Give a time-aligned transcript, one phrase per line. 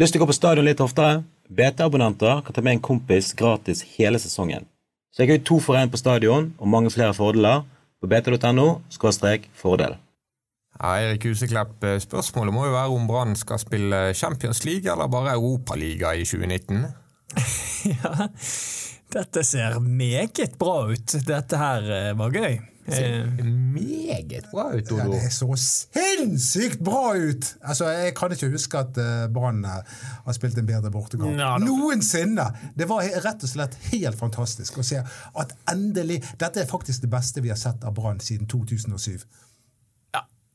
[0.00, 1.20] Lyst til å gå på stadion litt oftere?
[1.52, 4.64] BT-abonnenter kan ta med en kompis gratis hele sesongen.
[5.12, 7.66] Så jeg har jo to for én på stadion og mange flere fordeler
[8.00, 8.80] på bt.no
[9.60, 9.98] fordel.
[10.80, 15.12] Ja, Erik Huseklepp, eh, spørsmålet må jo være om Brann skal spille Champions League eller
[15.12, 16.88] bare Europaliga i 2019?
[17.92, 18.28] ja,
[19.12, 21.18] dette ser meget bra ut.
[21.28, 22.56] Dette her eh, var gøy.
[22.88, 24.98] Ser eh, meget bra ut, Odo.
[24.98, 27.52] Ja, det så sinnssykt bra ut!
[27.62, 28.98] Altså, Jeg kan ikke huske at
[29.32, 31.30] Brann har spilt en bedre bortekamp.
[31.36, 31.76] No, no.
[31.84, 32.48] Noensinne!
[32.74, 37.10] Det var rett og slett helt fantastisk å se at endelig Dette er faktisk det
[37.12, 39.22] beste vi har sett av Brann siden 2007.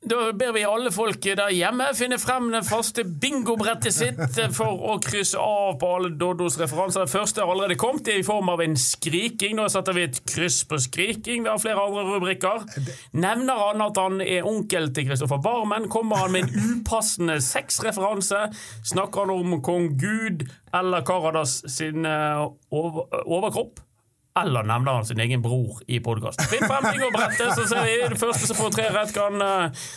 [0.08, 4.98] Da ber vi alle folk der hjemme finne frem det faste bingobrettet sitt for å
[5.04, 7.08] krysse av på alle Doddos referanser.
[7.08, 9.58] Det første har allerede kommet, i form av en skriking.
[9.58, 11.44] Nå setter vi et kryss på skriking.
[11.44, 12.64] Vi har flere andre rubrikker.
[13.18, 15.90] Nevner han at han er onkel til Kristoffer Barmen?
[15.92, 18.46] Kommer han med en upassende sexreferanse?
[18.94, 20.48] Snakker han om kong Gud
[20.78, 23.84] eller Karadas sin eh, overkropp?
[24.42, 26.50] Eller nevner han sin egen bror i podkasten.
[26.52, 29.42] Finn fem ting å brette, så ser vi det første som får tre rett, kan
[29.42, 29.88] uh,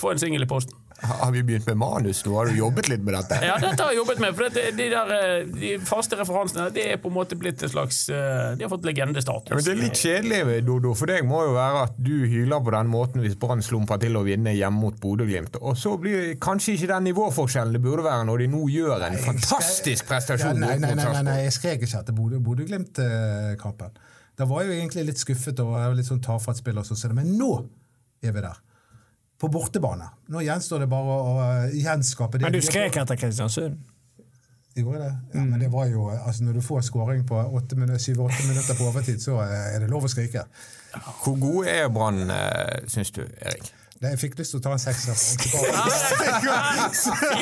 [0.00, 0.78] få en singel i posten.
[1.02, 2.34] Har vi begynt med manus nå?
[2.36, 3.38] Har du jobbet litt med dette?
[3.42, 4.36] Ja, dette har jeg jobbet med.
[4.38, 7.72] For det, de, der, eh, de faste referansene det er på en måte blitt en
[7.72, 9.50] slags eh, De har fått legendestatus.
[9.50, 10.94] Ja, men det er litt kjedelig, Dodo.
[10.98, 14.18] For deg må jo være at du hyler på den måten hvis Brann slumper til
[14.18, 15.58] å vinne hjemme mot Bodø-Glimt.
[15.60, 19.20] Og så blir kanskje ikke den nivåforskjellen det burde være når de nå gjør en
[19.26, 20.54] fantastisk prestasjon.
[20.54, 24.02] Ja, nei, nei, nei, nei, nei, jeg skrek ikke etter Bodø-Glimt-kampen.
[24.38, 26.86] Da var jeg jo egentlig litt skuffet og litt sånn tafatt spiller,
[27.16, 27.56] men nå
[28.22, 28.60] er vi der.
[29.42, 30.06] På bortebane.
[30.30, 31.32] Nå gjenstår det bare å
[31.74, 32.46] gjenskape det.
[32.46, 33.80] Men du skrek etter Kristiansund?
[34.72, 35.14] Jeg gjorde det.
[35.34, 35.48] Ja, mm.
[35.50, 39.40] Men det var jo, altså når du får skåring på 7-8 minutter på overtid, så
[39.44, 40.46] er det lov å skrike.
[41.24, 43.72] Hvor god er Brann, eh, syns du, Erik?
[44.02, 45.46] Jeg fikk lyst til å ta en sexreferanse.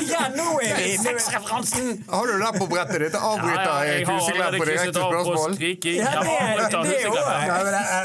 [0.13, 2.03] ja, nå er vi Seksreferansen!
[2.11, 3.17] Har du den på brettet ditt?
[3.17, 5.57] Avbryter jeg Huseklepp på direkte spørsmål?
[5.97, 6.11] Ja,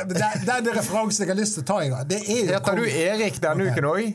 [0.08, 2.80] det er Den referansen jeg har lyst til å ta i gang, det er Heter
[2.80, 4.08] du Erik denne uken òg?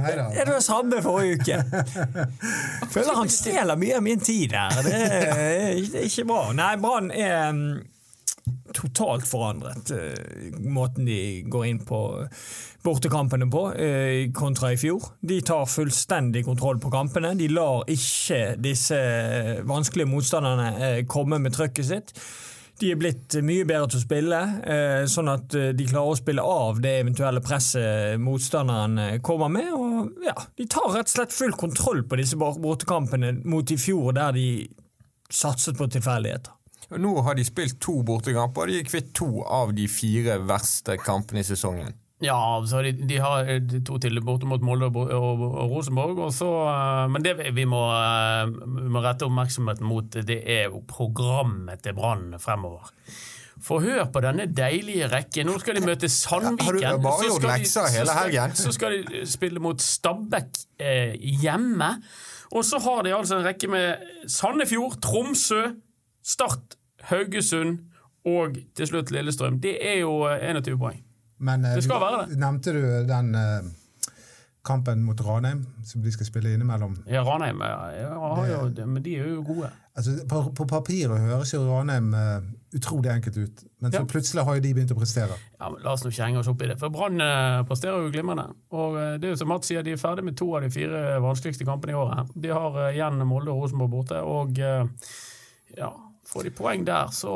[0.00, 0.26] Nei da.
[0.34, 1.56] Det var samme forrige uke.
[2.94, 4.82] Føler han stjeler mye av min tid her.
[4.86, 6.44] Det er ikke bra.
[6.54, 7.72] Nei, Brann er mm,
[8.74, 12.00] totalt forandret, eh, måten de går inn på
[12.84, 15.12] bortekampene på, eh, kontra i fjor.
[15.20, 17.36] De tar fullstendig kontroll på kampene.
[17.36, 19.00] De lar ikke disse
[19.64, 22.14] vanskelige motstanderne eh, komme med trøkket sitt.
[22.80, 24.38] De er blitt mye bedre til å spille,
[25.04, 29.68] sånn at de klarer å spille av det eventuelle presset motstanderen kommer med.
[29.68, 34.14] og ja, De tar rett og slett full kontroll på disse bortekampene mot i fjor,
[34.16, 34.46] der de
[35.28, 36.56] satset på tilfeldigheter.
[36.98, 40.96] Nå har de spilt to bortekamper, og de er kvitt to av de fire verste
[41.00, 41.94] kampene i sesongen.
[42.20, 42.36] Ja,
[42.68, 43.48] så de, de har
[43.86, 46.18] to til borte mot Molde og, og, og Rosenborg.
[46.26, 50.68] Og så, eh, men det vi må, eh, vi må, rette oppmerksomheten mot, det er
[50.68, 52.92] jo programmet til Brann fremover.
[53.60, 55.48] For hør på denne deilige rekken.
[55.48, 56.80] Nå skal de møte Sandviken.
[56.80, 58.56] Ja, har du bare gjort lekser hele helgen?
[58.56, 61.94] Så skal de spille mot Stabæk eh, hjemme.
[62.52, 65.70] Og så har de altså en rekke med Sandefjord, Tromsø,
[66.22, 66.76] Start
[67.10, 67.78] Haugesund
[68.28, 69.60] og til slutt Lillestrøm.
[69.60, 71.02] Det er jo 21 eh, poeng.
[71.40, 72.38] Men eh, det skal være det.
[72.40, 73.70] nevnte du den uh,
[74.66, 76.98] kampen mot Ranheim, som de skal spille innimellom?
[77.08, 78.10] Ja, Ranheim ja,
[78.50, 79.70] jo, men de er jo gode.
[79.96, 82.12] Altså, på, på papiret høres jo Ranheim
[82.76, 84.08] utrolig enkelt ut, men så ja.
[84.12, 85.40] plutselig har jo de begynt å prestere.
[85.56, 86.76] Ja, men La oss nå ikke henge oss opp i det.
[86.78, 87.24] For Brann
[87.66, 88.46] presterer jo glimrende.
[88.76, 91.16] Og det er jo som Mats sier, de er ferdig med to av de fire
[91.24, 92.30] vanskeligste kampene i året.
[92.36, 95.90] De har igjen Molde og Rosenborg borte, og ja
[96.30, 97.32] Får de poeng der, så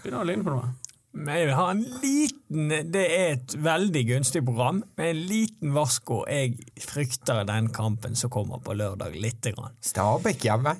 [0.00, 0.72] begynner det å ligne på noe.
[1.14, 5.74] Men jeg vil ha en liten Det er et veldig gunstig program, med en liten
[5.76, 6.24] varsko.
[6.26, 9.76] Jeg frykter den kampen som kommer på lørdag, lite grann.
[9.82, 10.74] Stabæk hjemme?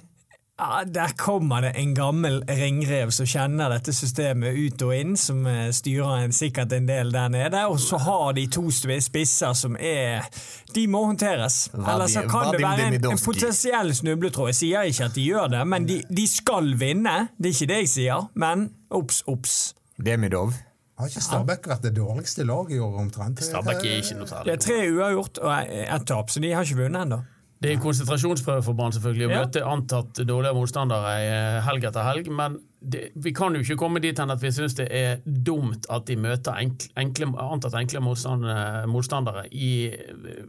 [0.59, 5.41] Ja, Der kommer det en gammel ringrev som kjenner dette systemet ut og inn, som
[5.51, 7.65] eh, styrer en, sikkert en del der nede.
[7.67, 10.29] Og så har de to spisser som er
[10.75, 11.71] De må håndteres.
[11.75, 14.53] Eller så kan det være en, en potensiell snubletråd.
[14.53, 17.17] Jeg sier ikke at de gjør det, men de, de skal vinne.
[17.35, 19.59] Det er ikke det jeg sier, men obs, obs.
[19.99, 20.55] Demidov.
[20.99, 23.43] Har ikke Stabæk vært det dårligste laget i år, omtrent?
[23.43, 24.47] Stabæk er ikke noe særlig.
[24.47, 27.25] Det er tre uavgjort og ett tap, så de har ikke vunnet ennå.
[27.63, 29.41] Det er en konsentrasjonsprøve for Brann selvfølgelig, å ja.
[29.45, 32.29] møte antatt dårligere motstandere eh, helg etter helg.
[32.35, 35.89] Men det, vi kan jo ikke komme dit hen at vi syns det er dumt
[35.93, 40.45] at de møter enkle, enkle, antatt enkle motstandere, motstandere i eh,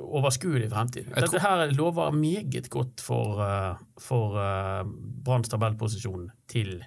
[0.00, 1.12] overskuelig fremtid.
[1.12, 4.40] Dette her lover meget godt for, eh, for
[5.26, 6.78] Branns tabellposisjon til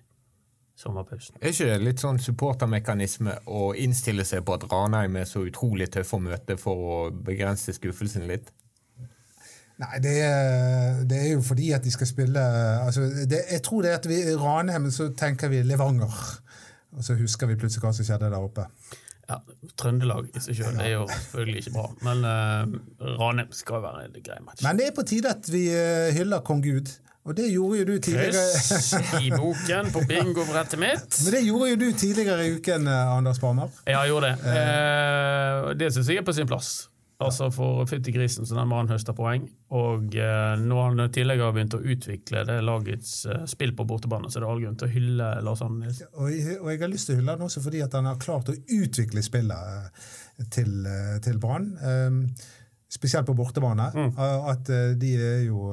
[0.79, 1.37] sommerpausen.
[1.41, 5.89] Er ikke det litt sånn supportermekanisme å innstille seg på at Ranheim er så utrolig
[5.93, 8.53] tøff å møte for å begrense skuffelsen litt?
[9.79, 12.41] Nei, det er, det er, jo fordi at de skal spille
[12.83, 16.17] altså, det, Jeg tror det er at vi i Ranheim så tenker vi Levanger.
[16.97, 18.65] Og så husker vi plutselig hva som skjedde der oppe.
[19.29, 19.37] Ja,
[19.77, 24.07] Trøndelag i seg sjøl er jo selvfølgelig ikke bra, men uh, Ranheim skal jo være
[24.07, 24.63] en grei match.
[24.65, 26.89] Men det er på tide at vi uh, hyller kong Gud.
[27.29, 31.19] Og det gjorde jo du tidligere Kryss i boken på bingobrettet mitt.
[31.23, 33.67] Men det gjorde jo du tidligere i uken, eh, Anders Barmer.
[33.85, 34.53] Ja, jeg gjorde det.
[34.55, 36.87] Eh, det syns jeg er på sin plass.
[37.19, 39.49] Altså For fytti grisen så den mannen høster poeng.
[39.75, 44.31] Og eh, når han tidligere har begynt å utvikle det lagets eh, spill på bortebane,
[44.31, 46.13] så det er det all grunn til å hylle Lars Arne Nilsen.
[46.15, 48.53] Og, og, jeg har lyst til å hylle han også fordi at han har klart
[48.53, 50.07] å utvikle spillet eh,
[50.55, 51.73] til, eh, til Brann.
[51.83, 52.23] Um,
[52.89, 53.91] spesielt på bortebane.
[53.93, 54.13] Mm.
[54.49, 55.67] At de er jo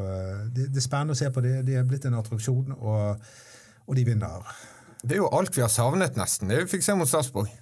[0.53, 1.41] Det er spennende å se på.
[1.41, 3.23] De, de er blitt en attraksjon, og,
[3.87, 4.51] og de vinner.
[5.07, 6.51] Det er jo alt vi har savnet, nesten.
[6.51, 7.53] Det vi fikk se mot Sarpsborg.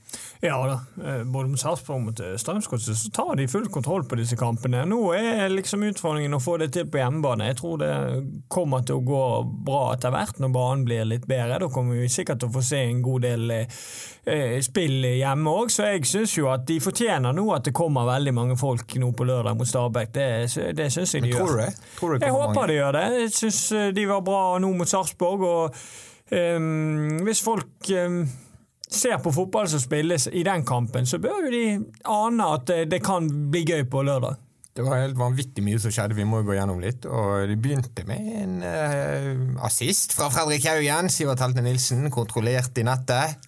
[0.44, 1.04] Ja da.
[1.04, 4.36] Eh, både mot Sarpsborg og mot eh, Strømsgodset så tar de full kontroll på disse
[4.36, 4.82] kampene.
[4.88, 7.48] Nå er liksom utfordringen å få det til på hjemmebane.
[7.50, 7.92] Jeg tror det
[8.52, 9.24] kommer til å gå
[9.66, 11.62] bra etter hvert når banen blir litt bedre.
[11.64, 15.72] Da kommer vi sikkert til å få se en god del eh, spill hjemme òg,
[15.72, 19.12] så jeg syns jo at de fortjener nå at det kommer veldig mange folk nå
[19.16, 20.14] på lørdag mot Stabæk.
[20.14, 20.30] Det,
[20.76, 21.60] det syns jeg de tror gjør.
[21.60, 21.92] Du det?
[21.98, 22.72] Tror du det jeg håper mange?
[22.72, 23.06] de gjør det.
[23.22, 23.62] Jeg syns
[23.96, 25.48] de var bra nå mot Sarpsborg.
[25.48, 25.86] og
[26.28, 28.22] hvis folk um,
[28.88, 31.66] ser på fotball som spilles i den kampen, så bør jo de
[32.08, 34.40] ane at det, kan bli gøy på lørdag.
[34.74, 37.04] Det var helt vanvittig mye som skjedde, vi må jo gå gjennom litt.
[37.06, 41.12] Og Det begynte med en uh, assist fra Fredrik Haugen.
[41.12, 43.38] Sivert Helte Nilsen, kontrollert i nettet.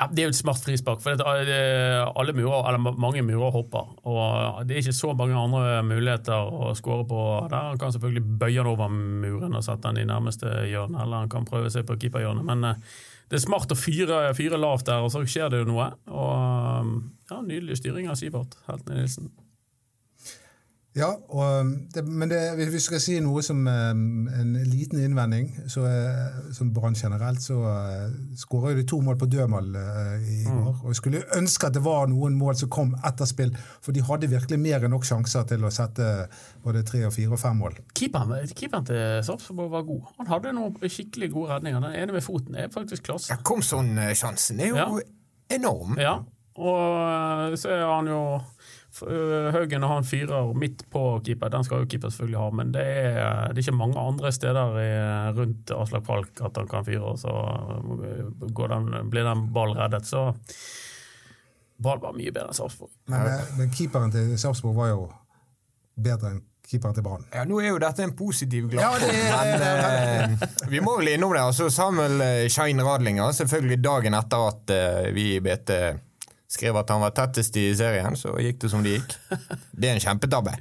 [0.00, 1.00] Ja, Det er jo et smart frispark.
[1.00, 3.94] for eh, alle murer, eller Mange murer hopper.
[4.04, 7.70] og Det er ikke så mange andre muligheter å skåre på der.
[7.70, 11.28] Han kan selvfølgelig bøye den over muren og sette den i nærmeste hjørne, eller han
[11.28, 12.44] kan prøve seg på keeperhjørnet.
[12.44, 12.74] men uh,
[13.30, 15.88] det er smart å fyre, fyre, lavt der, og så skjer det jo noe.
[16.06, 16.92] Og
[17.30, 19.30] ja, Nydelig styring av Sivert Heltene Nilsen.
[20.94, 25.00] Ja, og, um, det, men det, hvis vi skal si noe som um, en liten
[25.02, 30.36] innvending, så, uh, som Brann generelt, så uh, skåra de to mål på dødmål i
[30.44, 30.60] i mm.
[30.60, 30.76] år.
[30.84, 33.50] Og jeg skulle ønske at det var noen mål som kom etter spill,
[33.82, 36.28] for de hadde virkelig mer enn nok sjanser til å sette
[36.62, 37.80] både tre, og fire og fem mål.
[37.98, 40.12] Keeperen, keeperen til Sarpsborg var god.
[40.20, 41.82] Han hadde noen skikkelig gode redninger.
[41.88, 43.32] Den ene med foten er faktisk klasse.
[43.34, 44.88] Ja, Komson-sjansen er jo ja.
[45.58, 45.98] enorm.
[45.98, 46.20] Ja,
[46.54, 48.63] og så er han jo Eh,
[49.02, 52.84] Haugen har en fyrer midt på keeper, den skal jo keeper selvfølgelig ha, men det
[52.84, 53.18] er,
[53.50, 54.88] det er ikke mange andre steder i,
[55.34, 57.34] rundt Aslak Falk at han kan fyre, så
[58.06, 60.06] eh, den, blir den ballen reddet.
[60.06, 60.28] Så
[61.76, 62.90] Ball var mye bedre enn Sarpsborg.
[63.10, 65.06] Men, eh, men, keeperen til Sarpsborg var jo
[65.94, 67.26] bedre enn keeperen til Brann.
[67.34, 71.34] Ja, nå er jo dette en positiv glad ja, men eh, vi må vel innom
[71.34, 71.42] det.
[71.42, 75.74] altså Samuel Shine Radlinger, selvfølgelig dagen etter at eh, vi i BT
[76.54, 79.18] skrev at han var tettest i serien, så gikk det som det gikk.
[79.74, 80.54] Det er en kjempetabbe.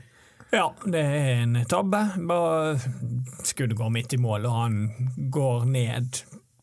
[0.54, 2.04] Ja, det er en tabbe.
[2.30, 2.75] Bare
[3.45, 4.75] skuddet går midt i mål, og han
[5.34, 6.19] går ned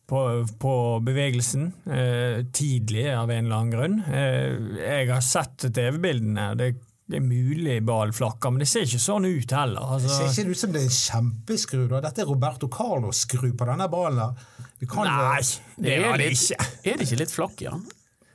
[0.07, 0.21] på,
[0.59, 3.99] på bevegelsen eh, tidlig av en eller annen grunn.
[4.07, 6.47] Eh, jeg har sett TV-bildene.
[6.59, 6.71] Det
[7.19, 9.95] er mulig ballen flakker, men det ser ikke sånn ut heller.
[9.97, 10.07] Altså.
[10.07, 11.87] Det ser ikke ut som det er en kjempeskru.
[11.91, 14.37] Dette er Roberto Carlos-skru på denne ballen.
[14.81, 15.41] Nei,
[15.83, 16.63] det er det ikke.
[16.87, 17.83] Er det ikke litt flakk i han?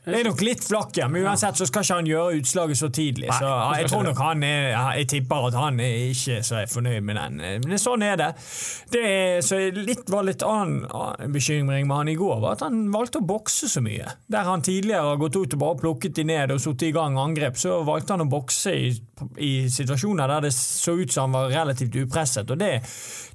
[0.06, 2.88] Det er nok litt flakk, ja, men uansett så skal ikke han gjøre utslaget så
[2.94, 3.26] tidlig.
[3.34, 4.68] Så jeg tror nok han er
[5.00, 7.40] Jeg tipper at han er ikke så er fornøyd med den.
[7.64, 8.28] Men sånn er det.
[8.94, 10.86] det er, så litt var litt annen
[11.34, 14.14] bekymring med han i går, var at han valgte å bokse så mye.
[14.30, 17.18] Der han tidligere har gått ut og bare plukket de ned og satt i gang
[17.18, 18.94] angrep, så valgte han å bokse i,
[19.42, 22.54] i situasjoner der det så ut som han var relativt upresset.
[22.54, 22.76] Og det,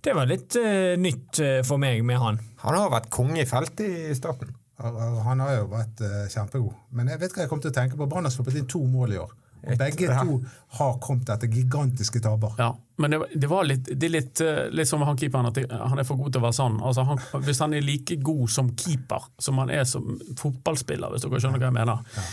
[0.08, 2.42] det var litt uh, nytt uh, for meg med han.
[2.64, 4.56] Han har vært konge i feltet i starten.
[4.82, 6.74] Han har jo vært uh, kjempegod.
[6.98, 8.10] Men jeg vet hva jeg kom til å tenke på.
[8.10, 9.32] Brann har sluppet inn to mål i år.
[9.62, 10.38] Og begge to
[10.80, 12.56] har kommet etter gigantiske tabber.
[12.58, 15.60] Ja, men det, det var litt, det er litt, eh, litt som han keeperen, at
[15.70, 16.80] han er for god til å være sann.
[16.82, 21.28] Altså han, hvis han er like god som keeper som han er som fotballspiller, hvis
[21.28, 22.26] dere skjønner hva jeg mener, ja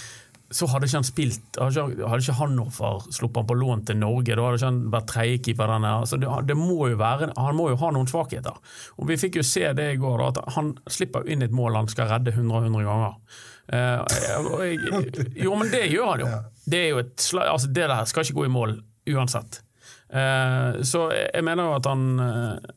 [0.51, 3.99] så hadde ikke han spilt Hadde ikke, hadde ikke Hannover sluppet han på lån til
[4.01, 4.33] Norge.
[4.33, 5.73] Da hadde ikke han vært tredjekeeper.
[5.77, 8.57] Altså det, det må jo være, han må jo ha noen svakheter.
[8.97, 11.77] Og Vi fikk jo se det i går, da, at han slipper inn et mål
[11.83, 13.43] han skal redde 100 og 100 ganger.
[13.69, 14.17] Eh,
[14.65, 16.31] jeg, jo, men det gjør han jo.
[16.65, 18.77] Det, er jo et, altså det der skal ikke gå i mål
[19.13, 19.61] uansett.
[20.09, 22.71] Eh, så jeg mener jo at han, eh,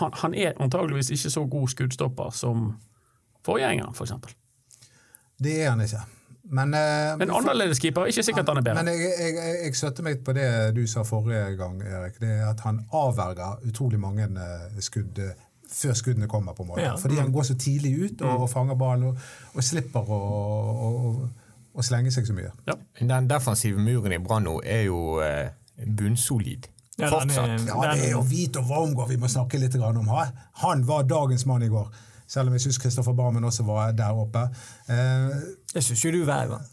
[0.00, 2.72] han, han er antageligvis ikke så god skuddstopper som
[3.46, 4.16] forgjengeren, f.eks.
[4.18, 4.34] For
[5.42, 6.02] det er han ikke.
[6.44, 8.82] Men, uh, men annerledes keeper, ikke sikkert han er bedre.
[8.82, 10.46] Men jeg, jeg, jeg, jeg støtter meg på det
[10.76, 12.18] du sa forrige gang, Erik.
[12.20, 15.30] Det er at han avverger utrolig mange uh, skudd uh,
[15.72, 16.52] før skuddene kommer.
[16.52, 16.82] på en måte.
[16.82, 16.96] Ja.
[17.00, 19.22] Fordi han går så tidlig ut og, og fanger ballen og,
[19.54, 20.20] og, slipper å,
[21.72, 22.50] og, slenge seg så mye.
[22.68, 22.76] Ja.
[23.00, 25.22] Den defensive muren i Brann nå er jo
[25.86, 26.68] bunnsolid.
[26.98, 27.66] Ja, den er- Fortsatt.
[27.66, 30.08] Ja, det er jo Vito Wormgård vi må snakke litt om.
[30.08, 31.88] Han- Han var dagens mann i går.
[32.32, 34.46] Selv om jeg syns Kristoffer Barmen også var der oppe.
[34.88, 35.32] Eh,
[35.74, 36.64] Det syns jo du hver gang.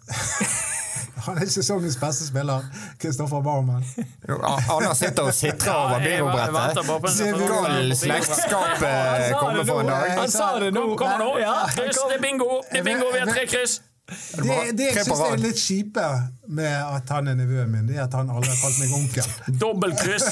[1.26, 2.64] han er sesongens beste spiller,
[3.02, 3.84] Kristoffer Barmen.
[4.30, 6.30] Anna sitter og sitrer over jeg på
[6.96, 10.16] en Skal slektskapet Han komme for en dag?
[10.22, 10.86] Han sa det nå.
[10.96, 11.38] Kom, kom nå!
[11.44, 12.62] Ja, Kryss, det er bingo!
[12.72, 13.82] Det er bingo, Vi har tre kryss!
[14.10, 16.06] Det, det jeg syns er litt kjipe
[16.50, 19.28] med at han er nevøen min, det er at han aldri har kalt meg onkel.
[19.62, 20.28] Dobbeltkryss.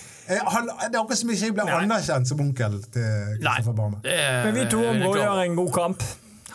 [0.28, 4.02] Eh, Han, det er akkurat som ikke jeg ble anerkjent som onkel til Kristoffer Barme.
[4.02, 6.06] Men vi to områder gjør en god kamp.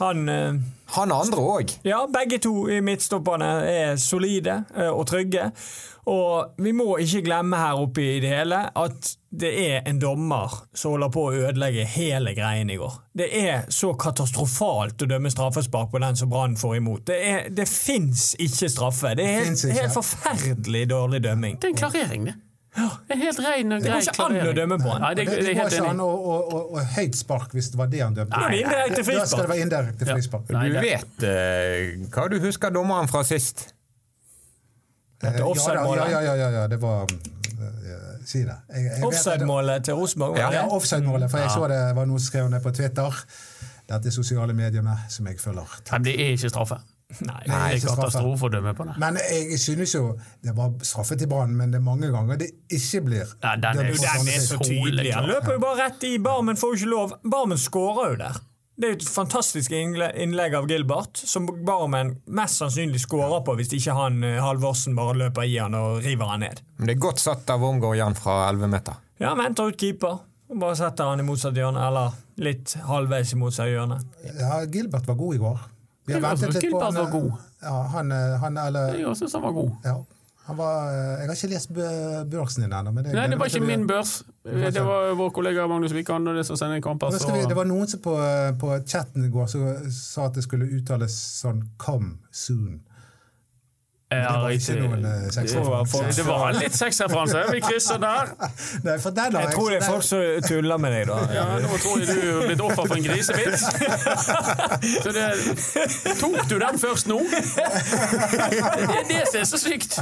[0.02, 0.60] Han eh,
[0.98, 1.72] Han andre òg.
[1.88, 5.52] Ja, begge to i midtstopperne er solide eh, og trygge.
[6.12, 10.56] Og vi må ikke glemme her oppe i det hele at det er en dommer
[10.74, 12.98] som holder på å ødelegge hele greien i går.
[13.16, 17.06] Det er så katastrofalt å dømme straffespark på den som Brann får imot.
[17.08, 19.14] Det, er, det fins ikke straffe.
[19.16, 21.62] Det er helt, helt forferdelig dårlig dømming.
[21.62, 22.40] Det er en klarering, det.
[23.12, 25.02] En helt rein og Det går ikke an å dømme på han.
[25.04, 27.68] Nei, det, Det, det det går ikke an å, å, å, å høyt spark hvis
[27.74, 28.38] det var det han dømte.
[28.46, 30.54] Nei, nei, det indirekte Da skal det være indirekte frispark.
[30.54, 30.62] Ja.
[30.64, 33.66] Du det- vet uh, hva du husker dommeren fra sist?
[35.22, 36.10] Dette Eh, ja, da, offside-målet.
[36.12, 37.18] ja, ja, ja, ja, det var uh,
[38.26, 38.56] Si det.
[38.72, 40.38] Det- Offside-målet til Rosenborg.
[40.40, 40.72] Ja, Ja, det?
[40.72, 41.30] offside-målet.
[41.32, 43.20] For jeg så det var noen som skrev det på Twitter.
[43.92, 45.68] Dette er sosiale medier med, som jeg følger.
[45.92, 46.80] Men det er ikke straffe.
[47.22, 48.94] Nei, Det er ikke katastrofe å dømme på det.
[49.04, 50.04] Men jeg synes jo
[50.44, 53.34] det var straffe til Brann, men det er mange ganger det ikke blir.
[53.44, 55.12] Nei, den er- dømt Den er så tydelig.
[55.14, 56.18] Han løper jo bare rett i.
[56.18, 57.14] Barmen får jo ikke lov.
[57.24, 58.40] Barmen skårer jo der.
[58.82, 63.74] Det er jo et fantastisk innlegg av Gilbert, som Barmen mest sannsynlig skårer på hvis
[63.78, 66.62] ikke han eh, Halvorsen bare løper i han og river han ned.
[66.80, 68.96] Men Det er godt satt av Wormgård Jan fra 11 meter.
[69.20, 70.20] Ja, men henter ut keeper
[70.52, 74.02] og bare setter han i motsatt hjørne, eller litt halvveis i motsatt hjørne.
[74.40, 75.60] Ja, Gilbert var god i går.
[76.06, 77.32] Vi har ventet litt på han, var god.
[77.62, 79.72] Ja, han, eh, han eller Jeg syns han var god.
[79.86, 79.96] ja,
[80.48, 81.74] han var, eh, Jeg har ikke lest
[82.32, 82.92] børsen din ennå.
[82.92, 84.24] Nei, det var ikke min børs.
[84.44, 87.14] Det var vår kollega Magnus Wikan og det som sender kamper.
[87.14, 88.16] Så det var noen som på,
[88.60, 92.80] på chatten i går som sa at det skulle uttales sånn 'come soon'.
[94.12, 96.00] Ja, det var ikke noen, eh, sexreferanse.
[96.18, 97.44] Det var litt sexreferanse.
[97.52, 98.32] Vi krysser der.
[98.88, 101.20] Nei, for Jeg tror det er folk som tuller med deg, da.
[101.32, 103.64] Ja, Nå tror jeg du er blitt offer for en grisevits.
[105.06, 105.28] Så det,
[106.20, 107.22] tok du den først nå?
[107.32, 110.02] Det er det som er så sykt.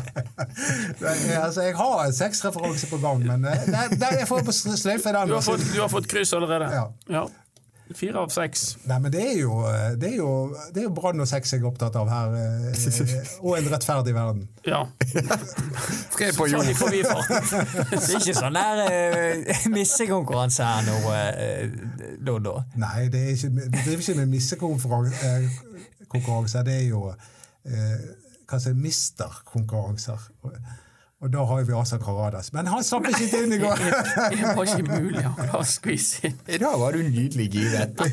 [1.04, 5.13] Nei, altså, Jeg har en sexreferanse på gang, men eh, der, der jeg får sløyfe
[5.13, 5.30] den.
[5.30, 6.72] Du har fått, du har fått kryss allerede.
[6.74, 6.88] Ja.
[7.13, 7.28] Ja.
[7.96, 8.75] Fire av seks.
[8.86, 9.55] Nei, men det er jo,
[9.98, 10.29] det er jo,
[10.75, 12.36] det er jo brann og sex jeg er opptatt av her.
[12.38, 14.43] eh, Og en rettferdig verden.
[14.69, 14.84] Ja.
[16.13, 16.65] Tre på jord.
[16.69, 16.75] Det
[17.98, 22.60] er ikke sånn der uh, missekonkurranse her nå, uh, Dodo.
[22.77, 25.34] Nei, det er ikke, vi driver ikke med missekonkurranse.
[25.39, 28.05] Eh, det er jo eh,
[28.50, 30.29] hva som er misterkonkurranser.
[31.20, 32.54] Og, da har vi Asa Karadas.
[32.56, 33.82] Men han slapp ikke inn i går!
[34.32, 36.38] Det var ikke mulig å klare å skvise inn.
[36.48, 38.00] I dag var du nydelig giret.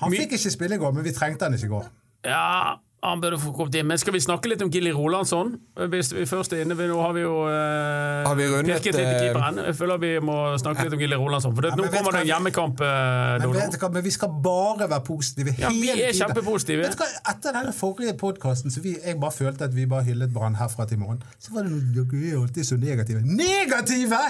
[0.00, 1.88] Han fikk ikke spille i går, men vi trengte han ikke i går.
[2.24, 3.86] Ja, han burde få kommet inn.
[3.88, 5.54] Men skal vi snakke litt om Gilly Rolandsson?
[5.92, 9.02] Hvis vi først er inne, nå har vi jo eh, Har vi rundet, litt i
[9.02, 9.60] eh, keeperen.
[9.70, 11.54] Jeg føler vi må snakke litt om Gilly Rolandsson.
[11.56, 12.82] For det, Ja, nå kommer det en hjemmekamp.
[12.84, 16.84] eh, Men, vet hva, men vi skal bare være positive Ja, vi er kjempepositive.
[16.84, 20.04] Vet du hva, Etter denne forrige podkasten så vi, jeg bare følte at vi bare
[20.10, 23.22] hyllet Brann herfra til morgen, så var det noe Dere er alltid så negative.
[23.24, 24.20] Negative?!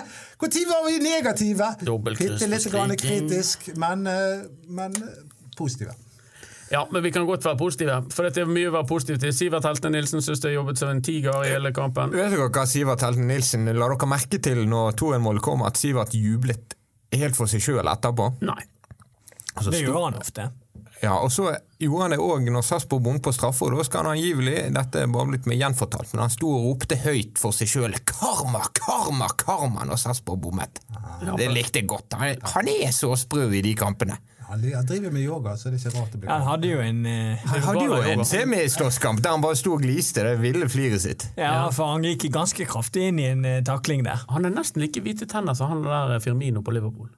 [0.41, 1.73] Når var vi negative?
[2.07, 5.27] Bitte litt grann kritisk, men, eh, men eh,
[5.59, 5.95] positive.
[6.71, 7.97] Ja, men vi kan godt være positive.
[8.15, 9.33] For det er mye å være positiv til.
[9.35, 12.15] Sivert Heltene Nilsen syns det har jobbet som en tiger i hele kampen.
[12.15, 16.15] Vet dere hva Sivert Helten Nilsen La dere merke til når 2-1-målet kom, at Sivert
[16.15, 16.77] jublet
[17.19, 18.29] helt for seg sjøl etterpå?
[18.47, 18.61] Nei.
[19.57, 20.47] Altså, Det gjør han ofte.
[21.01, 21.49] Ja, og så
[21.81, 25.01] gjorde han det òg når Sarpsborg bommet på straffe, og da skal han angivelig Dette
[25.01, 28.67] er bare blitt med gjenfortalt, men han sto og ropte høyt for seg sjøl 'Karma,
[28.77, 30.83] karma, karma' når Sarpsborg bommet.
[31.41, 32.15] Det likte jeg godt.
[32.21, 34.21] Han, han er så sprø i de kampene.
[34.51, 37.01] Han, driver med yoga, så det er ikke rart det blir Han hadde jo en
[37.07, 41.01] uh, Han hadde jo en semislåsskamp der han bare sto og gliste det ville fliret
[41.05, 41.27] sitt.
[41.39, 44.25] Ja, for han gikk ganske kraftig inn i en uh, takling der.
[44.35, 47.09] Han er nesten like hvite tenner som han der Firmino på Liverpool.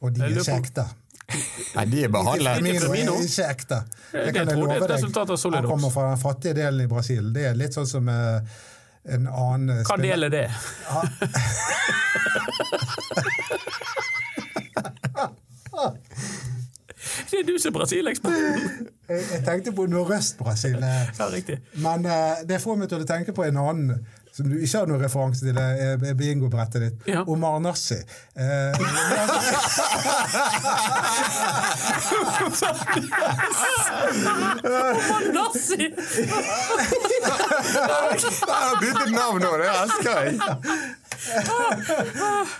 [0.00, 0.86] Og de er lurer ikke på- ekte.
[1.74, 2.60] Nei, de er behandlet.
[2.60, 3.12] Firmino Firmino?
[3.18, 3.78] er ikke ekte.
[4.12, 5.54] Det kan jeg love deg.
[5.56, 7.32] Han kommer fra den fattige delen i Brasil.
[7.34, 8.38] Det er litt sånn som uh,
[9.10, 10.46] en annen Hva spiller- del er det?
[10.46, 11.32] Det
[17.64, 18.86] er er Brasil-eksperten.
[19.06, 20.74] Jeg, jeg tenkte på Nordøst-Brasil.
[20.82, 21.60] eh, Ja, riktig.
[21.78, 22.10] Men uh,
[22.48, 24.00] det får meg til å tenke på en annen
[24.36, 27.06] som du ikke har noen referanse til, er bingobrettet ditt.
[27.08, 27.22] Ja.
[27.24, 27.96] Omar Nassi.
[28.36, 28.76] Eh,
[35.32, 35.88] Nazi!
[38.52, 40.36] har byttet navn nå, det elsker jeg!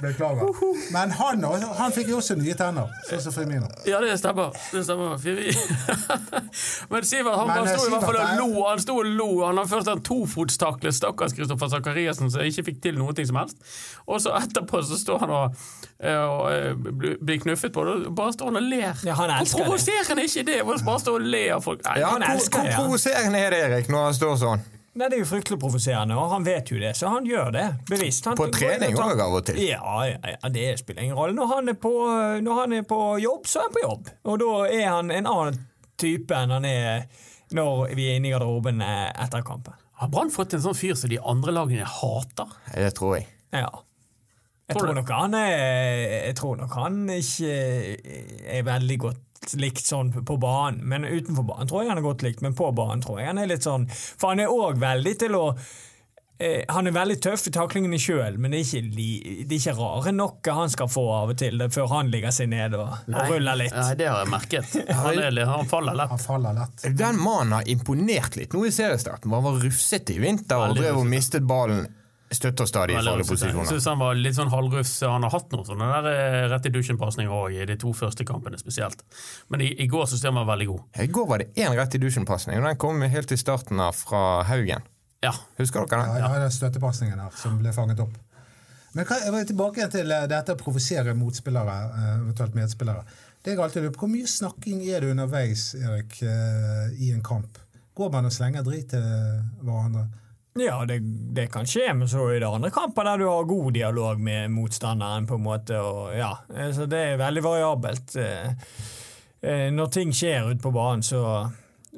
[0.01, 0.93] Beklager.
[0.93, 1.45] Men han,
[1.79, 3.69] han fikk jo også nye tenner, sånn som Firmino.
[3.89, 4.55] Ja, det stemmer.
[4.73, 5.17] Det stemmer.
[6.93, 8.67] Men Sivert han, Men, han sto i hvert fall og lo.
[8.67, 9.29] Han sto og lo.
[9.45, 13.61] Han har først en tofotstakle, stakkars Kristoffer Sakariassen, som ikke fikk til noe som helst.
[14.07, 15.67] Og så etterpå så står han og,
[15.99, 16.73] eh, og, eh,
[17.21, 19.05] blir knuffet på, og bare står han og ler.
[19.07, 20.61] Ja, han elsker Hvor provoserende er ikke det?
[20.67, 21.85] Bare står og ler av folk.
[21.85, 24.65] Nei, Ja, Han elsker det, Hvor provoserende er det, Erik, når han står sånn?
[24.97, 27.65] Nei, Det er jo fryktelig provoserende, og han vet jo det, så han gjør det
[27.91, 28.25] bevisst.
[28.31, 29.59] Han, På trening òg av og til.
[29.61, 31.37] Ja, ja, ja, det spiller ingen rolle.
[31.37, 31.93] Når han, er på,
[32.43, 34.13] når han er på jobb, så er han på jobb.
[34.33, 35.59] Og da er han en annen
[36.01, 37.05] type enn han er
[37.57, 39.77] når vi er inne i garderoben eh, etter kampen.
[40.01, 42.57] Har Brann fått en sånn fyr som de andre lagene hater?
[42.73, 43.29] Det tror jeg.
[43.55, 43.69] Ja.
[44.67, 45.53] Jeg Tror tror nok han er
[46.27, 47.53] Jeg tror nok han ikke
[48.51, 49.21] er veldig godt
[49.55, 50.83] likt sånn på banen.
[50.89, 53.43] Men utenfor banen tror jeg han er godt likt, men på banen tror jeg han
[53.43, 55.45] er litt sånn For han er òg veldig til å
[56.39, 59.09] eh, Han er veldig tøff i taklingene sjøl, men det er, ikke li,
[59.45, 62.35] det er ikke rare nok han skal få av og til det, før han ligger
[62.35, 63.77] seg ned og, og ruller litt.
[63.77, 64.79] Nei, det har jeg merket.
[64.91, 66.13] Han, er, han faller lett.
[66.13, 66.89] Han faller lett.
[66.99, 69.33] Den mannen har imponert litt nå i seriestarten.
[69.33, 71.87] Han var rufsete i vinter og drev og mistet ballen
[72.35, 73.81] støtt og stadig farlige posisjoner.
[73.87, 74.95] han var litt sånn halvrufs.
[75.07, 78.27] Han har hatt noen sånne der eh, rett i dusjen-pasninger òg, i de to første
[78.27, 79.05] kampene spesielt.
[79.53, 80.83] Men i, i går syns jeg han var veldig god.
[81.05, 83.95] I går var det én rett i dusjen-pasning, og den kom helt til starten av
[83.99, 84.83] fra Haugen.
[85.23, 85.33] Ja.
[85.61, 86.17] Husker dere den?
[86.19, 88.19] Ja, ja, det er støttepasningen her som ble fanget opp.
[88.97, 93.07] Men hva, jeg vil tilbake til eh, dette å provosere motspillere, eh, eventuelt medspillere.
[93.47, 96.19] Det jeg alltid lurer på, Hvor mye snakking er det underveis Erik,
[96.99, 97.61] i en kamp?
[97.95, 99.05] Går man og slenger drit til
[99.63, 100.09] hverandre?
[100.57, 101.01] Ja, det,
[101.37, 104.49] det kan skje, men så er det andre kamper der du har god dialog med
[104.55, 105.27] motstanderen.
[105.27, 106.33] på en måte, og ja,
[106.73, 108.17] Så det er veldig variabelt.
[108.17, 108.51] Eh,
[109.43, 111.51] eh, Når ting skjer ute på banen, så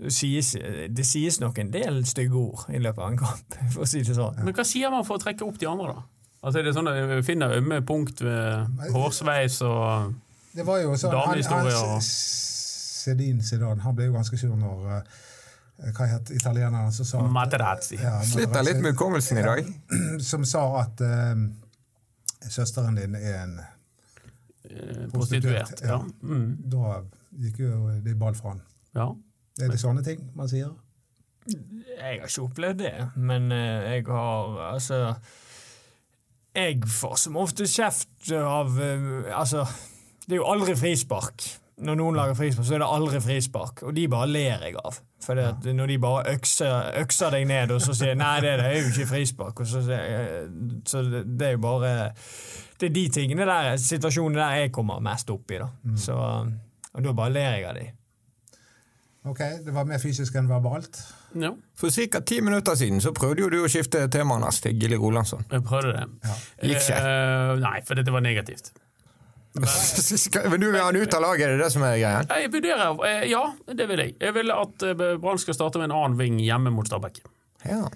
[0.09, 0.53] sies
[0.95, 4.03] det sies nok en del stygge ord i løpet av en kamp, for å si
[4.07, 4.39] det sånn.
[4.45, 6.07] Men hva sier man for å trekke opp de andre, da?
[6.39, 10.13] Altså, er det sånn at vi finner ømme punkt ved hårsveis og
[10.55, 14.87] Det var jo sånn han, han, Damehistorie Zidane Zidane, han ble jo ganske sur når
[15.01, 15.17] eh,
[15.79, 17.97] Hva het italieneren som sa at- Materazzi.
[18.03, 19.69] Ja, Sliter litt med hukommelsen i dag.
[20.31, 21.37] Som sa at eh,
[22.51, 25.81] søsteren din er en eh, prostituert.
[25.87, 26.01] Ja.
[26.23, 26.57] Mm.
[26.73, 26.97] Da
[27.39, 28.63] gikk jo det i ball fra han.
[28.99, 29.09] ja.
[29.59, 30.69] Er det sånne ting man sier?
[31.51, 34.99] Jeg har ikke opplevd det, men eh, jeg har altså
[36.55, 39.65] Jeg får som ofte kjeft av eh, Altså,
[40.27, 41.43] det er jo aldri frispark.
[41.79, 44.97] Når noen lager frispark, så er det aldri frispark, og de bare ler jeg av.
[45.23, 45.39] For
[45.73, 48.89] når de bare økser, økser deg ned og så sier 'nei, det, det er jo
[48.91, 50.49] ikke frispark', og så, sier
[50.87, 51.93] så det, er jo bare
[52.81, 55.69] Det er de tingene der, situasjonene der jeg kommer mest opp i, da.
[55.97, 56.15] Så,
[56.93, 57.87] og da bare ler jeg av de.
[59.29, 61.01] Ok, det var mer fysisk enn verbalt.
[61.35, 61.53] ja.
[61.77, 62.21] For ca.
[62.21, 65.45] ti minutter siden så prøvde jo du å skifte temaet til Gilly Rolandsson.
[65.51, 66.07] Jeg prøvde det.
[66.63, 67.01] Gikk ikke.
[67.03, 68.73] Uh, nei, for dette var negativt.
[69.57, 72.25] Men du vil ha han ut av laget, er det det som er greia?
[72.43, 74.17] Jeg vurderer eh, Ja, det vil jeg.
[74.21, 77.23] Jeg vil at eh, Brann skal starte med en annen ving hjemme mot Stabæk.
[77.65, 77.87] Ja.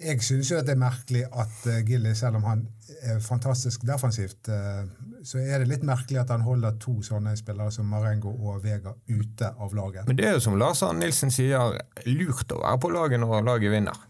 [0.00, 2.62] Jeg syns jo at det er merkelig at uh, Gilly, selv om han
[3.04, 4.86] er fantastisk defensivt, eh,
[5.24, 8.94] så er det litt merkelig at han holder to sånne spillere som Marengo og Vega
[9.10, 10.08] ute av laget.
[10.08, 11.76] Men det er jo som Lars Arne Nilsen sier,
[12.08, 14.06] lurt å være på laget når laget vinner.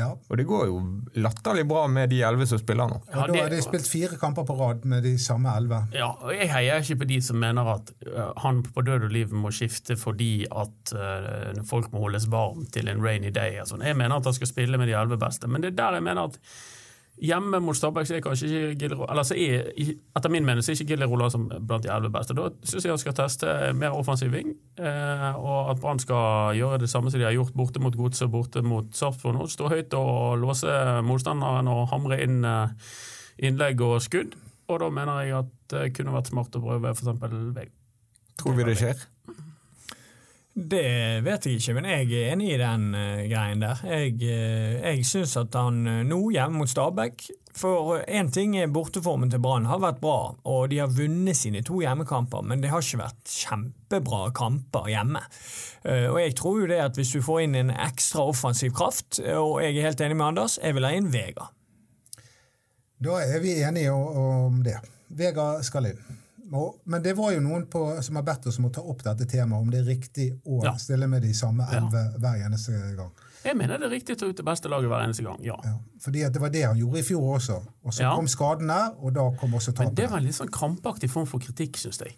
[0.00, 0.10] Ja.
[0.30, 0.78] Og det går jo
[1.20, 3.00] latterlig bra med de elleve som spiller nå.
[3.12, 5.82] Ja, da har de spilt fire kamper på rad med de samme elleve.
[5.96, 9.14] Ja, og Jeg heier ikke på de som mener at eh, han på død og
[9.14, 13.60] liv må skifte fordi at eh, folk må holdes varm til en rainy day.
[13.68, 13.84] sånn.
[13.84, 16.08] Jeg mener at han skal spille med de elleve beste, men det er der jeg
[16.08, 16.40] mener at
[17.20, 19.70] hjemme mot Stabæk så er kanskje ikke Gilly eller så er,
[20.16, 22.36] Etter min mening så er ikke Gilly Larsen blant de elleve beste.
[22.36, 26.80] Da syns jeg han skal teste mer offensiv ving, eh, og at Brann skal gjøre
[26.82, 29.48] det samme som de har gjort borte mot Godset og borte mot Sarpsborg nå.
[29.50, 32.94] Stå høyt og låse motstanderen og hamre inn eh,
[33.48, 34.36] innlegg og skudd.
[34.70, 37.14] Og da mener jeg at det kunne vært smart å prøve f.eks.
[37.20, 37.76] Vegard.
[38.40, 39.00] Tror vi det skjer?
[40.54, 43.78] Det vet jeg ikke, men jeg er enig i den uh, greien der.
[43.86, 48.70] Jeg, uh, jeg syns at han uh, nå, hjemme mot Stabæk For én ting er
[48.70, 52.72] borteformen til Brann har vært bra, og de har vunnet sine to hjemmekamper, men det
[52.72, 55.22] har ikke vært kjempebra kamper hjemme.
[55.86, 59.22] Uh, og jeg tror jo det at hvis du får inn en ekstra offensiv kraft,
[59.22, 61.46] og jeg er helt enig med Anders, jeg vil ha inn Vega.
[63.00, 64.80] Da er vi enige om det.
[65.14, 66.02] Vega skal inn.
[66.84, 69.26] Men det var jo noen på, som har bedt oss om å ta opp dette
[69.30, 70.72] temaet, om det er riktig å Ja.
[70.76, 71.80] stille med de samme Ja.
[72.18, 73.10] hver eneste gang.
[73.44, 75.56] Jeg mener det er riktig å ta ut det beste laget hver eneste gang, ja.
[75.64, 75.76] Ja.
[76.00, 77.60] Fordi det var det han gjorde i fjor også.
[77.84, 81.08] Og så kom skadene, og da kom også Men det var en litt sånn krampaktig
[81.10, 82.16] form for kritikk, syns jeg.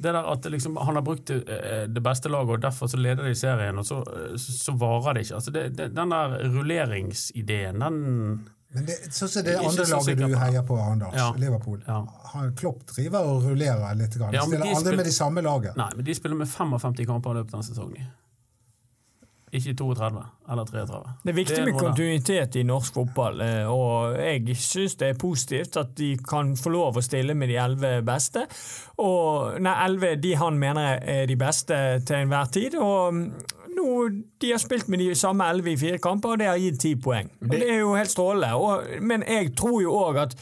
[0.00, 3.24] Det der at liksom, Han har brukt det, eh, beste laget, og derfor så leder
[3.24, 5.34] de serien, og så, eh, så varer det ikke.
[5.34, 10.18] Altså det, det, den der rulleringsideen, den Men det, sånn som det er andre laget
[10.20, 11.32] du heier på, Anders, Ja.
[11.36, 12.06] Liverpool, Ja.
[12.32, 14.14] han Klopp driver og rullerer litt.
[14.16, 14.32] Grann.
[14.32, 15.76] Ja, spiller aldri med de samme laget.
[15.76, 17.96] Nei, men de spiller med 55 kamper i løpet av sesongen.
[17.96, 18.16] sesong.
[19.52, 20.98] Ikke 32 eller 33.
[21.24, 25.18] Det er viktig er med kontinuitet i norsk fotball, eh, og jeg syns det er
[25.18, 28.44] positivt at de kan få lov å stille med de elleve beste.
[29.02, 31.74] Og nei, elleve de han mener er de beste
[32.06, 32.78] til enhver tid.
[32.78, 33.18] Og
[33.76, 34.08] nå,
[34.40, 36.94] de har spilt med de samme elleve i fire kamper, og det har gitt ti
[37.00, 37.30] poeng.
[37.44, 38.54] Og det er jo helt strålende.
[38.56, 40.36] Og, men jeg tror jo òg at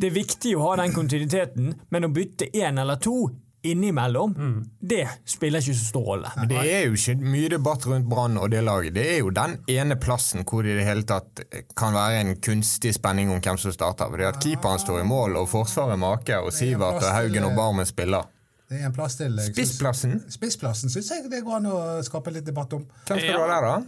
[0.00, 3.28] det er viktig å ha den kontinuiteten, men å bytte én eller to
[3.62, 4.34] innimellom,
[4.80, 6.30] det spiller ikke så stor rolle.
[6.36, 8.96] Men det er jo ikke mye debatt rundt Brann og det laget.
[8.96, 11.44] Det er jo den ene plassen hvor det i det hele tatt
[11.78, 14.10] kan være en kunstig spenning om hvem som starter.
[14.10, 17.86] Fordi at keeperen står i mål, og forsvaret maker, og Sivert og Haugen og Barmen
[17.86, 18.26] spiller.
[18.72, 19.34] Det er en plass til.
[19.36, 20.14] jeg Spissplassen?
[20.32, 22.86] Spissplassen syns jeg det går an å skape litt debatt om.
[23.06, 23.82] Hvem skal du ha der, da?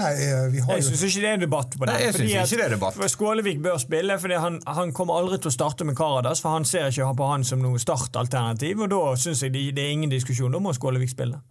[0.00, 1.92] Nei, eh, vi har Jeg jo syns ikke det er debatt på det.
[1.92, 2.94] Nei, jeg fordi synes at- ikke det er debatt.
[2.96, 6.50] for Skålevik bør spille, for han, han kommer aldri til å starte med Karadas, for
[6.50, 9.90] han ser ikke på han som noe startalternativ, og da syns jeg det, det er
[9.92, 10.50] ingen diskusjon.
[10.50, 11.42] Da må Skålevik spille.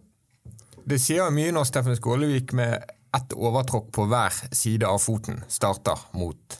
[0.84, 2.82] Det sier mye når Steffen Skålevik med
[3.14, 6.58] ett overtråkk på hver side av foten starter mot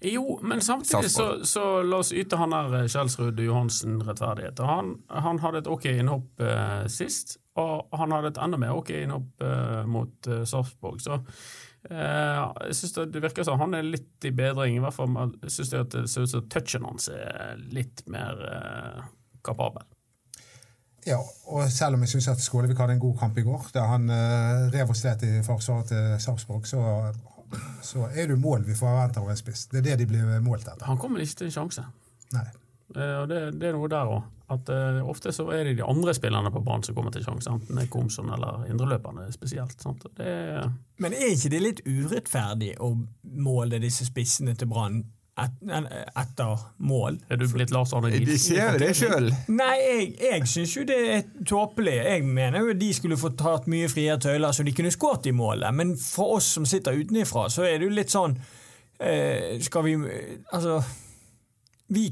[0.00, 4.60] Jo, men samtidig så, så la oss yte han der eh, Kjelsrud Johansen rettferdighet.
[4.68, 8.92] Han, han hadde et ok innhopp eh, sist, og han hadde et enda mer ok
[8.98, 11.00] innhopp eh, mot eh, Sarpsborg.
[11.00, 14.76] Så eh, jeg synes det, det virker som han er litt i bedring.
[14.76, 15.16] I hvert fall
[15.48, 19.06] syns jeg at det ser ut som touchen hans er litt mer eh,
[19.46, 19.86] kapabel.
[21.06, 24.10] Ja, og selv om jeg syns Skålevik hadde en god kamp i går, der han
[24.74, 26.80] rev og slet i forsvaret til Sarpsborg, så,
[27.84, 29.66] så er det mål vi forventer av en spiss.
[29.72, 30.86] Det er det de blir målt etter.
[30.88, 31.84] Han kommer ikke til en sjanse.
[32.34, 32.46] Nei.
[32.94, 34.24] Eh, og det, det er noe der òg.
[34.54, 37.50] At eh, ofte så er det de andre spillerne på banen som kommer til sjanse,
[37.50, 39.74] enten det er Komson eller indreløperne spesielt.
[39.82, 40.06] Sant?
[40.16, 40.68] Det er,
[41.02, 42.92] Men er ikke det litt urettferdig å
[43.42, 45.02] måle disse spissene til Brann
[45.36, 45.56] et,
[46.16, 47.18] etter mål?
[47.28, 48.38] er du blitt Lars Arne De Nilsen?
[48.40, 49.30] sier jo det sjøl.
[49.52, 51.96] Nei, jeg, jeg syns jo det er tåpelig.
[52.06, 55.34] Jeg mener jo de skulle fått tatt mye friere tøyler så de kunne skåret i
[55.36, 55.74] målet.
[55.76, 58.38] Men for oss som sitter utenfra, så er det jo litt sånn
[59.00, 59.96] eh, Skal vi
[60.52, 61.05] Altså vi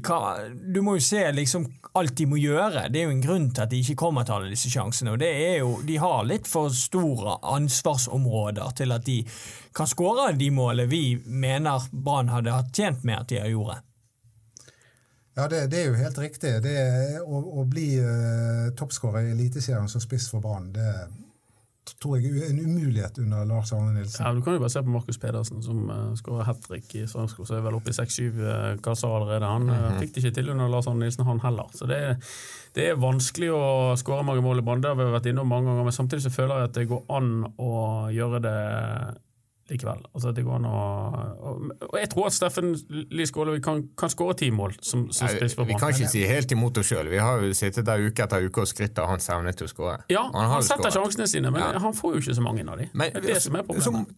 [0.03, 2.87] kan, Du må jo se liksom alt de må gjøre.
[2.91, 5.11] Det er jo en grunn til at de ikke kommer til alle disse sjansene.
[5.11, 9.23] og det er jo, De har litt for store ansvarsområder til at de
[9.75, 13.83] kan skåre de målene vi mener Brann hadde hatt tjent med at de har gjort.
[15.35, 16.51] Ja, det, det er jo helt riktig.
[16.63, 16.77] Det
[17.19, 20.91] å, å bli uh, toppskårer i Eliteserien som spiss for Brann, det
[22.01, 24.25] tror jeg er en umulighet under Lars Arne Nilsen.
[24.25, 27.03] Ja, Du kan jo bare se på Markus Pedersen, som uh, skårer hat trick i
[27.07, 27.47] Strømskog.
[27.47, 29.45] Så er vel oppe i seks-syv uh, kasser allerede.
[29.45, 31.69] Han uh, fikk det ikke til under Lars Arne Nilsen, han heller.
[31.77, 32.31] Så det, er-
[32.75, 33.65] det er vanskelig å
[34.01, 34.81] skåre mange mål i Brann.
[34.83, 35.87] Det har vi vært innom mange ganger.
[35.87, 37.29] Men samtidig så føler jeg at det går an
[37.61, 37.75] å
[38.11, 38.57] gjøre det
[39.69, 40.03] likevel.
[40.13, 40.79] Altså det går an å
[41.45, 42.73] Og, og jeg tror at Steffen
[43.09, 46.51] Lie Skålevik kan, kan skåre ti mål som, som spiss Vi kan ikke si helt
[46.53, 47.09] imot oss sjøl.
[47.09, 49.71] Vi har jo sittet der uke etter uke og skrytt av hans evne til å
[49.71, 49.95] skåre.
[50.13, 50.99] Ja, han, han setter skåret.
[50.99, 51.71] sjansene sine, men Ja.
[51.81, 52.89] han får jo ikke så mange av de.
[52.93, 53.65] Men det er det som er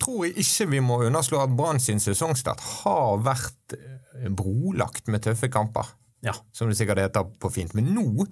[0.03, 5.23] tror jeg ikke vi må underslå at Brann sin sesongstart har vært eh, brolagt med
[5.23, 5.93] tøffe kamper.
[6.25, 6.33] Ja.
[6.51, 7.71] Som det sikkert heter på fint.
[7.77, 8.25] Men nå,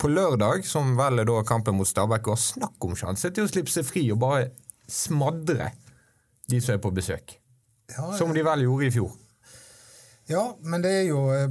[0.00, 3.50] på lørdag, som vel er da kampen mot Stabæk, og snakk om sjanse til å
[3.50, 4.48] slippe seg fri og bare
[4.88, 5.70] smadre
[6.52, 7.36] de som er på besøk.
[7.92, 9.14] Ja, Som de vel gjorde i fjor.
[10.30, 11.50] Ja, men det er jo eh,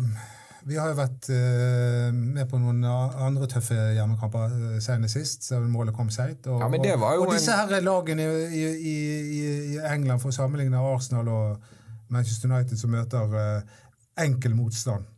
[0.65, 5.59] Vi har jo vært eh, med på noen andre tøffe hjemmekamper eh, senest sist, så
[5.59, 6.45] målet kom seigt.
[6.47, 8.97] Og, Ja, og, disse en- her lagene i, i,
[9.41, 11.71] i, England, for å sammenligne Arsenal og
[12.13, 13.65] Manchester United, som møter
[14.21, 15.09] enkel motstand.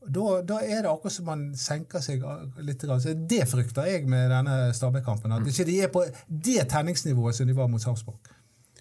[0.00, 2.22] Da, da er det akkurat som man senker seg
[2.64, 2.80] litt.
[3.04, 5.34] Så det frykter jeg med denne Stabæk-kampen.
[5.36, 8.16] At ikke de er på det tenningsnivået som de var mot Sarpsborg.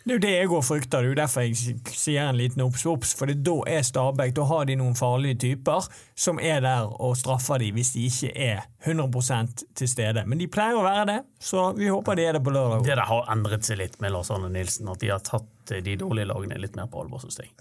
[0.10, 1.04] Det er jo det jeg òg frykter.
[1.04, 1.56] Det er jo derfor jeg
[1.94, 3.12] sier en liten obs obs.
[3.18, 5.86] For da er Stabæk Da har de noen farlige typer
[6.18, 10.24] som er der og straffer de hvis de ikke er 100% til stede.
[10.26, 12.82] Men de pleier å være det, så vi håper de er det på lørdag.
[12.88, 15.84] Det der har endret seg litt med Lars Arne Nilsen, at de har tatt eh,
[15.86, 17.54] de dårlige lagene litt mer på alvor, synes jeg.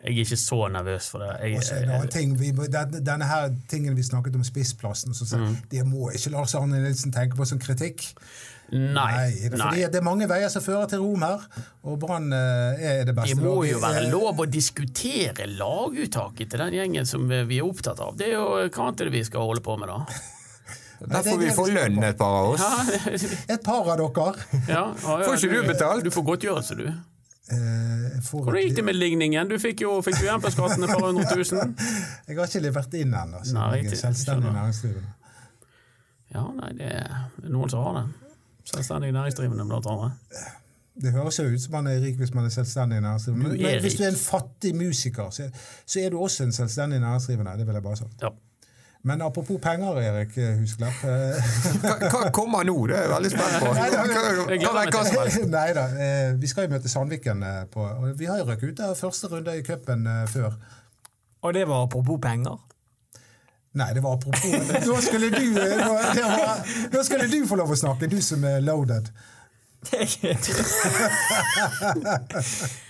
[0.00, 1.28] Jeg er ikke så nervøs for det.
[1.44, 5.26] Jeg, Også, en annen ting, vi, den- denne her tingen vi snakket om spissplassen, så,
[5.28, 5.56] så, Mm.
[5.70, 8.06] det må ikke Lars Arne Nilsen tenke på som kritikk.
[8.70, 9.60] Nei, det, nei.
[9.60, 11.46] fordi det er mange veier som fører til Rom her,
[11.82, 13.72] og Brann eh, er det beste Det må laget.
[13.72, 18.14] jo være lov å diskutere laguttaket til den gjengen som vi er opptatt av.
[18.20, 20.04] Det er jo hva annet vi skal holde på med, da?
[21.00, 22.60] Der er får vi få lønn, et par av oss.
[22.60, 23.14] Ja,
[23.54, 24.32] Et par av dere.
[24.68, 26.04] ja, ja, ja, Får ikke du betalt?
[26.04, 26.90] Du får godtgjørelse, du.
[27.50, 29.48] Eh, Hvordan gikk det med ligningen?
[29.48, 31.72] Du fikk jo, fikk igjen på skatten et par hundre tusen.
[32.28, 33.98] Jeg har ikke levert inn ennå, så jeg er riktig.
[34.04, 35.14] selvstendig næringsdrivende.
[36.36, 38.04] Ja, nei, det er noen som har det.
[38.70, 40.12] Selvstendig næringsdrivende, blant annet.
[41.00, 43.48] Det høres jo ut som man er rik hvis man er selvstendig næringsdrivende.
[43.48, 45.48] Men, men hvis du er en fattig musiker, så,
[45.86, 47.58] så er du også en selvstendig næringsdrivende.
[47.58, 48.08] Det vil jeg bare si.
[48.22, 48.28] Ja.
[49.02, 51.04] Men apropos penger, Erik Husklepp.
[51.08, 52.74] eh, Hva, hva kommer nå?
[52.90, 53.70] Det er jeg veldig spent på.
[55.54, 55.84] Nei da,
[56.42, 59.30] vi skal jo møte Sandviken eh, på og Vi har jo røkket ut av første
[59.32, 60.58] runde i cupen eh, før.
[61.40, 62.58] Og det var apropos penger.
[63.72, 68.08] Nei, det var apropos Nå skulle du, var, nå skulle du få lov å snakke,
[68.10, 69.10] du som er loaded.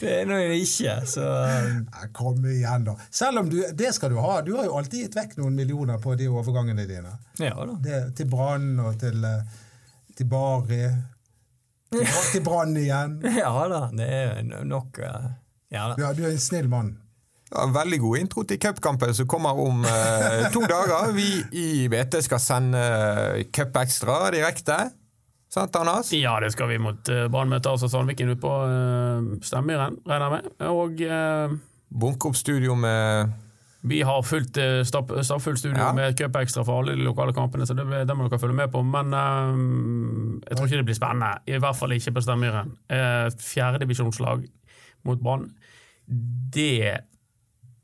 [0.00, 1.26] det er nå ikke, så
[2.16, 2.96] Kom igjen, da.
[3.14, 4.40] Selv om du Det skal du ha.
[4.42, 7.12] Du har jo alltid gitt vekk noen millioner på de overgangene dine.
[7.38, 7.76] Ja da.
[7.84, 9.42] Det, til Brann og til, eh,
[10.18, 10.82] til Bari.
[11.92, 13.20] Til, til Brann igjen.
[13.38, 15.30] Ja da, det er nok eh,
[15.70, 16.00] Ja da.
[16.00, 16.96] Ja, du er en snill mann.
[17.50, 21.10] Ja, en veldig god intro til cupkampen som kommer om eh, to dager.
[21.16, 24.76] Vi i BT skal sende eh, Cup Extra direkte.
[25.50, 26.12] Sant, Anders?
[26.14, 30.28] ja, det skal vi mot uh, Brann møter altså Sandviken ute på uh, Stemmyren, regner
[30.28, 30.50] jeg med.
[30.70, 31.56] Og eh,
[31.90, 33.32] Bunke opp studio med
[33.82, 35.90] vi har fullt, uh, stapp, stappfullt studio Ja.
[35.96, 38.70] med cup ekstra for alle de lokale kampene, så det, det må dere følge med
[38.70, 38.84] på.
[38.86, 41.32] Men eh, jeg tror ikke det blir spennende.
[41.50, 42.70] I hvert fall ikke på Stemmyren.
[42.92, 44.46] Uh, Fjerdedivisjonslag
[45.08, 45.48] mot Brann.
[46.06, 46.94] Det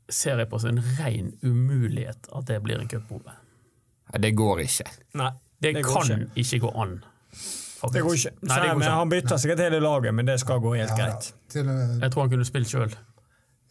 [0.09, 3.33] ser jeg på som en ren umulighet at det blir en cupbombe.
[4.23, 4.85] Det går ikke.
[5.19, 6.29] Nei, Det, det kan ikke.
[6.35, 6.59] ikke.
[6.59, 6.99] gå an.
[7.31, 7.93] faktisk.
[7.93, 8.31] Det går ikke.
[8.41, 8.97] Nei, det går men ikke.
[8.97, 11.33] han bytter sikkert hele laget, men det skal gå helt Ja, greit.
[11.49, 12.95] Til, eh, Jeg tror han kunne spilt sjøl.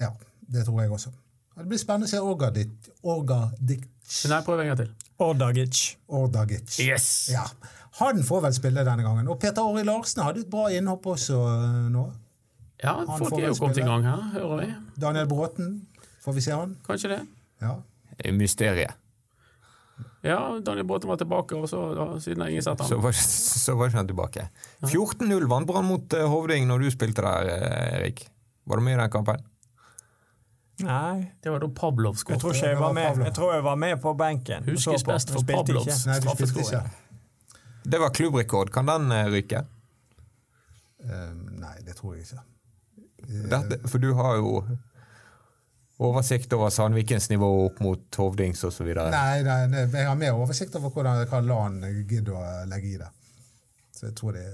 [0.01, 0.11] ja,
[0.53, 1.11] det tror jeg også.
[1.57, 2.69] Det blir spennende å se Orgadic.
[3.03, 3.87] Orgadic.
[4.29, 4.91] Nei, prøv en gang til.
[5.19, 5.97] Ordagic.
[6.09, 6.79] Ordagic.
[6.85, 7.31] Yes!
[7.33, 7.47] Ja.
[7.99, 9.27] Han får vel spille denne gangen.
[9.33, 12.13] Og Peter Åri Larsen hadde et bra innhopp også eh, nå.
[12.85, 14.75] Ja, Han folk er jo kommet i gang her, hører vi.
[15.01, 15.87] Daniel Bråten,
[16.27, 16.77] får vi se han?
[16.87, 17.21] Kanskje det?
[17.63, 17.77] Ja.
[18.35, 18.95] Mysteriet.
[20.27, 23.03] Ja, Daniel Bråten var tilbake, og så, da, siden har ingen sett Så han.
[23.05, 24.47] var, så var ikke han tilbake.
[24.83, 28.25] 14-0 vant Brann mot eh, Hovding når du spilte der, eh, Erik.
[28.67, 29.45] Var du med i den kampen?
[30.83, 32.41] Nei, Det var da Pavlov jeg skåret.
[32.43, 33.23] tror ikke jeg var med.
[33.25, 34.67] Jeg tror jeg var med på benken.
[34.67, 36.03] Huskes på, best for Pavlovs.
[36.03, 36.91] Straffeskåring.
[37.87, 38.73] Det var klubbrekord.
[38.75, 39.63] Kan den eh, ryke?
[41.07, 42.43] Eh, nei, det tror jeg ikke.
[43.55, 44.51] Dette, for du har jo
[45.99, 48.91] oversikt over Sandvikens nivå opp mot Hovdings osv.
[48.97, 52.99] Nei, nei, nei, jeg har mer oversikt over hvordan, hva LAN gidder å legge i
[53.01, 53.09] det.
[53.97, 54.45] Så jeg tror det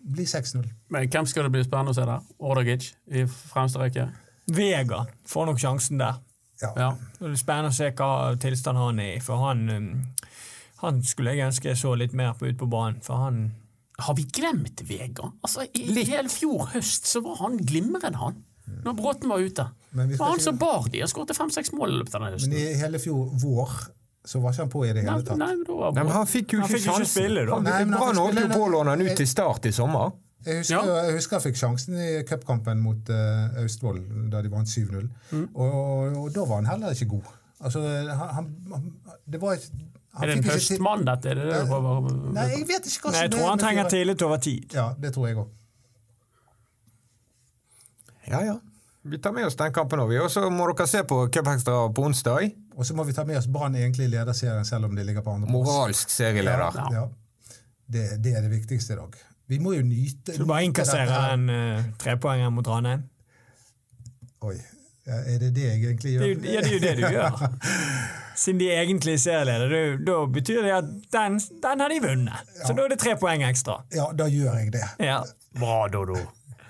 [0.00, 0.64] blir 6-0.
[0.88, 2.26] Men hvem skal det bli spennende å se der?
[2.40, 4.08] Ordagic i fremste rekke?
[4.50, 6.22] Vega får nok sjansen der.
[6.60, 6.72] Ja.
[6.76, 6.88] Ja.
[7.18, 9.90] Det blir spennende å se hva tilstand han er i, for han um,
[10.80, 13.50] han skulle jeg ønske jeg så litt mer på ut på banen, for han
[14.00, 15.26] Har vi glemt Vega?
[15.44, 18.38] Altså, I hele fjor høst så var han glimrende, han.
[18.86, 19.66] Når Bråten var ute.
[19.92, 22.38] Men Det var han som bar de og skåret fem-seks mål i løpet av denne
[22.46, 23.72] Men i hele fjor vår
[24.30, 25.38] så var ikke han på i det hele tatt.
[25.40, 27.10] nei, nei, var Nei, men han fikk jo Han ikke fikk ikke sjansen.
[27.14, 27.54] spille, da.
[27.54, 29.72] Han- Nei, men han Brann holdt jo på å låne han ut til start i
[29.72, 30.12] sommer.
[30.46, 31.02] Jeg husker, Ja.
[31.04, 33.98] jeg husker jeg fikk sjansen i cupkampen mot uh, Austevoll,
[34.30, 35.08] da de vant 7-0.
[35.32, 35.48] Mm.
[35.54, 37.22] Og, og, og da var han heller ikke god.
[37.60, 38.92] Altså, han, han,
[39.28, 39.66] det var et,
[40.14, 41.28] han Er det en høstmann, dette?
[41.28, 43.58] Er det det du prøver Nei, jeg vet ikke hva som er jeg tror han
[43.58, 44.72] trenger tillit over tid.
[44.74, 45.48] Ja, det tror jeg òg.
[48.30, 48.56] Ja, ja.
[49.02, 50.12] Vi tar med oss den kampen òg.
[50.20, 52.50] Og så må dere se på Cupekstra på onsdag.
[52.76, 55.24] Og så må vi ta med oss Brann egentlig i lederserien, selv om de ligger
[55.24, 55.68] på andreplass.
[55.68, 56.80] Moralsk serieleder.
[56.92, 57.06] Ja.
[57.90, 59.16] Det, det er det viktigste i dag.
[59.50, 63.08] Vi må jo nyte Så du bare inkasserer en den uh, trepoenger mot Ranheim.
[64.46, 64.58] Oi.
[65.06, 66.20] Ja, Er det det jeg egentlig gjør?
[66.20, 67.40] Det, ja, det er jo det du gjør.
[68.40, 72.52] Siden de er egentlig serieleder, da betyr det at den, den har de vunnet.
[72.62, 73.80] Så da er det tre poeng ekstra.
[73.96, 74.86] Ja, da gjør jeg det.
[75.02, 75.18] Ja.
[75.58, 76.20] Bra, Dodo.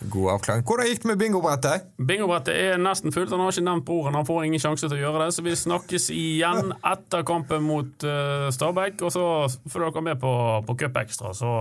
[0.09, 0.65] God avklaring.
[0.65, 1.91] Hvordan gikk det med bingobrettet?
[2.01, 3.35] Bingobrettet er nesten fullt.
[3.35, 4.17] Han har ikke nevnt broren.
[4.17, 5.35] Han får ingen sjanse til å gjøre det.
[5.37, 9.05] Så vi snakkes igjen etter kampen mot uh, Stabæk.
[9.05, 9.27] Og så
[9.69, 10.33] får dere med på,
[10.67, 11.55] på Cup Extra, så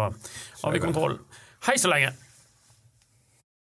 [0.63, 1.19] har vi kontroll.
[1.67, 2.15] Hei så lenge!